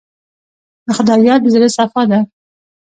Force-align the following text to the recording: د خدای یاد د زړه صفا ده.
د 0.85 0.87
خدای 0.97 1.19
یاد 1.27 1.41
د 1.43 1.47
زړه 1.53 1.67
صفا 1.77 2.01
ده. 2.11 2.19